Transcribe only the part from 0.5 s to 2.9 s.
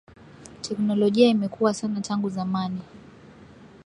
Teknologia imekua sana tangu zamani.